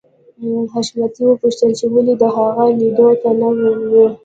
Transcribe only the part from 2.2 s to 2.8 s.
د هغه